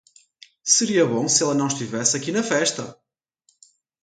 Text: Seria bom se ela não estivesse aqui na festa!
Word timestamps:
Seria 0.63 1.05
bom 1.05 1.27
se 1.29 1.43
ela 1.43 1.53
não 1.53 1.67
estivesse 1.67 2.17
aqui 2.17 2.31
na 2.31 2.41
festa! 2.41 2.97